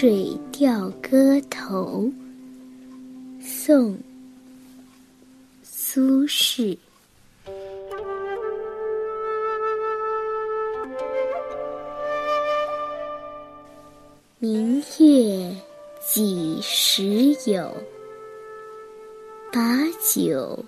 [0.00, 2.10] 水调歌头》
[3.46, 3.92] 宋·
[5.62, 6.78] 苏轼。
[14.38, 15.54] 明月
[16.00, 17.70] 几时有？
[19.52, 19.60] 把
[20.02, 20.64] 酒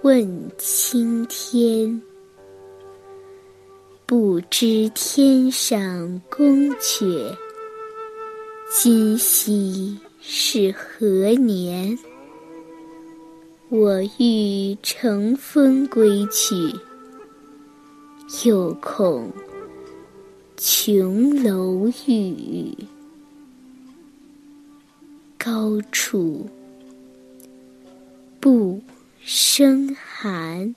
[0.00, 2.00] 问青天。
[4.06, 7.36] 不知天上宫阙，
[8.72, 11.98] 今夕是何年？
[13.68, 16.54] 我欲乘风归去，
[18.48, 19.32] 又恐
[20.56, 22.78] 琼楼玉宇，
[25.36, 26.48] 高处
[28.38, 28.80] 不
[29.18, 30.72] 胜寒。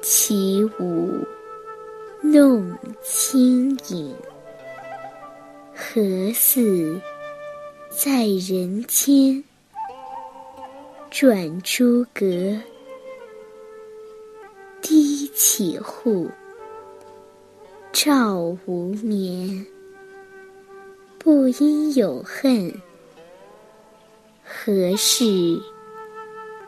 [0.00, 1.26] 起舞
[2.22, 4.14] 弄清影，
[5.92, 7.00] 何似
[7.90, 9.42] 在人间？
[11.10, 12.56] 转朱阁，
[14.80, 16.30] 低绮户，
[17.92, 19.66] 照无眠。
[21.18, 22.72] 不应有恨，
[24.44, 25.60] 何事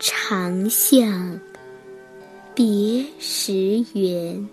[0.01, 1.39] 长向？
[2.57, 3.53] 别时
[3.95, 4.49] 圆，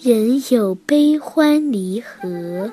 [0.00, 2.72] 人有悲欢离合，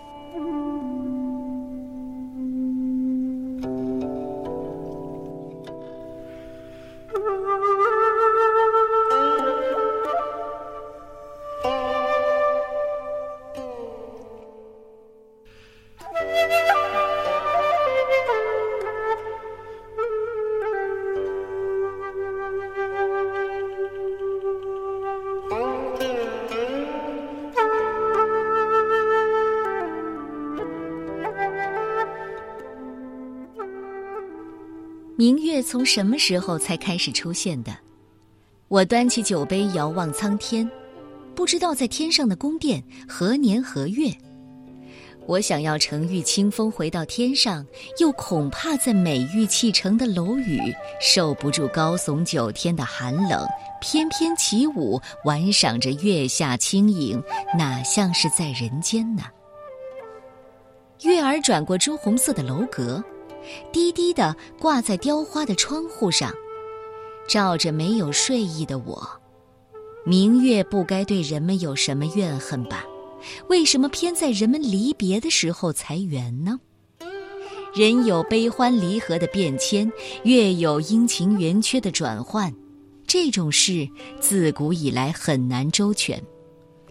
[35.17, 37.71] 明月从什么时候才开始出现的？
[38.67, 40.67] 我端起酒杯遥望苍天，
[41.35, 44.11] 不知道在天上的宫殿何年何月。
[45.27, 47.65] 我想要乘御清风回到天上，
[47.99, 50.59] 又恐怕在美玉砌成的楼宇
[50.99, 53.47] 受不住高耸九天的寒冷，
[53.79, 57.21] 翩翩起舞，玩赏着月下轻影，
[57.57, 59.23] 哪像是在人间呢？
[61.03, 63.03] 月儿转过朱红色的楼阁。
[63.71, 66.31] 低低的挂在雕花的窗户上，
[67.27, 69.07] 照着没有睡意的我。
[70.05, 72.83] 明月不该对人们有什么怨恨吧？
[73.47, 76.59] 为什么偏在人们离别的时候才圆呢？
[77.73, 79.89] 人有悲欢离合的变迁，
[80.23, 82.53] 月有阴晴圆缺的转换，
[83.07, 83.87] 这种事
[84.19, 86.21] 自古以来很难周全。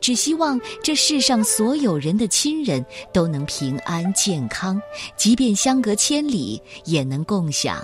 [0.01, 2.83] 只希望这世上所有人的亲人
[3.13, 4.81] 都能平安健康，
[5.19, 7.83] 即便相隔千里，也能共享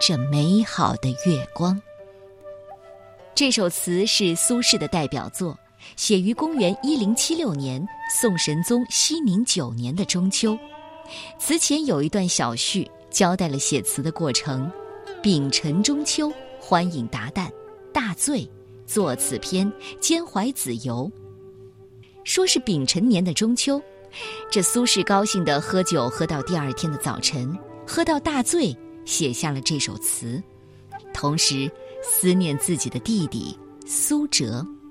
[0.00, 1.80] 这美好的月光。
[3.36, 5.56] 这首词是苏轼的代表作，
[5.96, 10.58] 写于公元一零七六年，宋神宗熙宁九年的中秋。
[11.38, 14.70] 词前有一段小序，交代了写词的过程：
[15.22, 17.50] 丙辰中秋，欢饮达旦，
[17.92, 18.48] 大醉，
[18.86, 19.70] 作此篇，
[20.00, 21.10] 兼怀子由。
[22.24, 23.80] 说是丙辰年的中秋，
[24.50, 27.56] 这苏轼高兴地喝酒，喝到第二天的早晨，
[27.86, 28.74] 喝到大醉，
[29.04, 30.42] 写下了这首词，
[31.12, 31.70] 同时
[32.02, 34.66] 思念自己的弟弟苏辙。《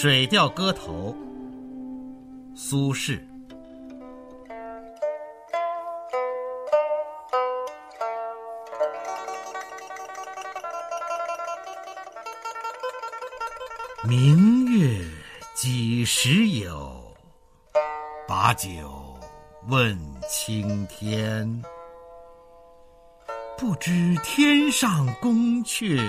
[0.00, 1.12] 水调歌头》
[2.56, 3.18] 苏轼：
[14.04, 15.04] 明月
[15.56, 17.02] 几时有？
[18.28, 19.18] 把酒
[19.66, 19.98] 问
[20.28, 21.60] 青天。
[23.56, 25.34] 不知天上宫
[25.64, 26.08] 阙，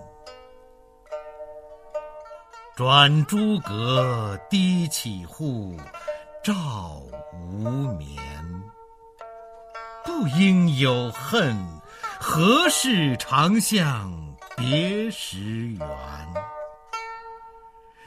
[2.73, 5.77] 转朱阁，低绮户，
[6.41, 7.01] 照
[7.33, 8.17] 无眠。
[10.05, 11.55] 不应有恨，
[12.19, 14.09] 何事长向
[14.55, 15.37] 别时
[15.73, 15.87] 圆？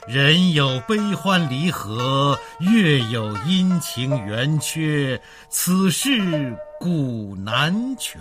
[0.07, 5.21] 人有悲欢离合，月有阴晴圆缺，
[5.51, 8.21] 此事古难全。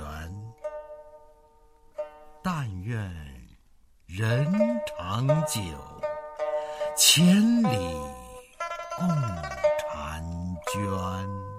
[2.44, 3.00] 但愿
[4.06, 4.54] 人
[4.86, 5.62] 长久，
[6.96, 7.70] 千里
[8.98, 10.22] 共婵
[10.72, 11.53] 娟。